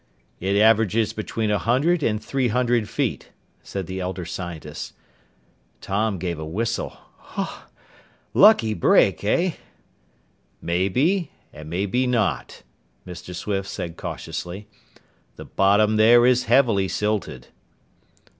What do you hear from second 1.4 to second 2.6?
a hundred and three